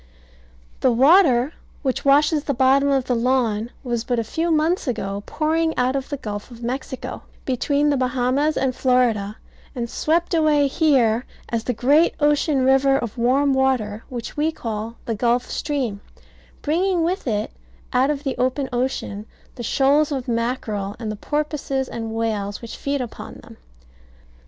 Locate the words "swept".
9.87-10.33